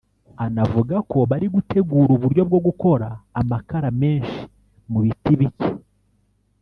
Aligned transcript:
Anavuga 0.45 0.95
ko 1.11 1.17
bari 1.29 1.47
gutegura 1.55 2.09
uburyo 2.17 2.41
bwo 2.49 2.59
gukora 2.67 3.07
amakara 3.41 3.89
menshi 4.01 4.39
mu 4.91 4.99
biti 5.03 5.33
bike 5.39 5.69